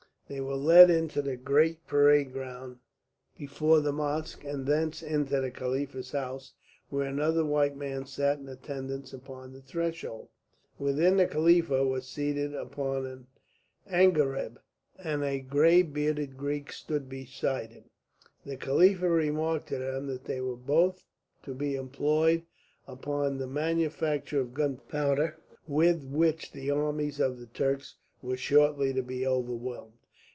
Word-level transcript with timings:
They 0.27 0.39
were 0.39 0.55
led 0.55 0.89
into 0.89 1.21
the 1.21 1.35
great 1.35 1.85
parade 1.87 2.31
ground 2.31 2.77
before 3.37 3.81
the 3.81 3.91
mosque, 3.91 4.45
and 4.45 4.65
thence 4.65 5.03
into 5.03 5.41
the 5.41 5.51
Khalifa's 5.51 6.13
house, 6.13 6.53
where 6.87 7.05
another 7.05 7.43
white 7.43 7.75
man 7.75 8.05
sat 8.05 8.39
in 8.39 8.47
attendance 8.47 9.11
upon 9.11 9.51
the 9.51 9.59
threshold. 9.61 10.29
Within 10.79 11.17
the 11.17 11.27
Khalifa 11.27 11.85
was 11.85 12.07
seated 12.07 12.53
upon 12.55 13.05
an 13.05 13.27
angareb, 13.85 14.61
and 14.97 15.21
a 15.21 15.41
grey 15.41 15.81
bearded 15.81 16.37
Greek 16.37 16.71
stood 16.71 17.09
beside 17.09 17.71
him. 17.73 17.89
The 18.45 18.55
Khalifa 18.55 19.09
remarked 19.09 19.67
to 19.67 19.79
them 19.79 20.07
that 20.07 20.23
they 20.23 20.39
were 20.39 20.55
both 20.55 21.03
to 21.43 21.53
be 21.53 21.75
employed 21.75 22.43
upon 22.87 23.37
the 23.37 23.47
manufacture 23.47 24.39
of 24.39 24.53
gunpowder, 24.53 25.35
with 25.67 26.05
which 26.05 26.53
the 26.53 26.71
armies 26.71 27.19
of 27.19 27.37
the 27.37 27.47
Turks 27.47 27.95
were 28.21 28.37
shortly 28.37 28.93
to 28.93 29.03
be 29.03 29.27
overwhelmed. 29.27 29.91